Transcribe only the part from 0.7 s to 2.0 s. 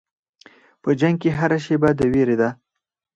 په جنګ کې هره شېبه